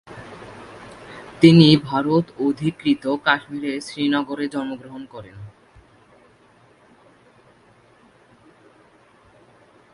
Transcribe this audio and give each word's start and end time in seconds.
তিনি 1.41 1.67
ভারত 1.83 2.25
অধিকৃত 2.39 3.03
কাশ্মীরের 3.25 3.77
শ্রীনগরে 3.81 4.45
জন্মগ্রহণ 4.47 5.03
করেন। 5.05 5.37